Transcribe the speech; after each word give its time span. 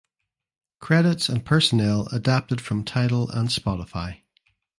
Credits 0.79 1.29
and 1.29 1.45
personnel 1.45 2.07
adapted 2.11 2.59
from 2.59 2.83
Tidal 2.83 3.29
and 3.29 3.49
Spotify. 3.49 4.21